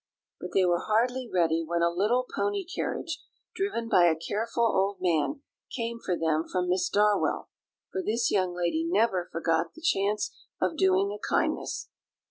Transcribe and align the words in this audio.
But 0.39 0.53
they 0.55 0.65
were 0.65 0.79
hardly 0.87 1.29
ready 1.31 1.63
when 1.63 1.83
a 1.83 1.91
little 1.91 2.25
pony 2.35 2.65
carriage, 2.65 3.19
driven 3.55 3.87
by 3.87 4.05
a 4.05 4.15
careful 4.15 4.63
old 4.65 4.97
man, 4.99 5.43
came 5.69 5.99
for 5.99 6.17
them 6.17 6.43
from 6.51 6.67
Miss 6.67 6.89
Darwell; 6.89 7.49
for 7.91 8.01
this 8.01 8.31
young 8.31 8.51
lady 8.51 8.83
never 8.83 9.29
forgot 9.31 9.75
the 9.75 9.81
chance 9.83 10.35
of 10.59 10.75
doing 10.75 11.11
a 11.11 11.19
kindness. 11.31 11.89